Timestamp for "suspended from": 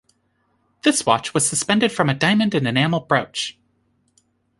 1.47-2.09